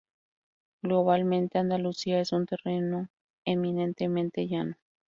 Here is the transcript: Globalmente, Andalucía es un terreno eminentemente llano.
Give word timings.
Globalmente, 0.81 1.59
Andalucía 1.59 2.19
es 2.21 2.31
un 2.31 2.47
terreno 2.47 3.09
eminentemente 3.45 4.47
llano. 4.47 4.73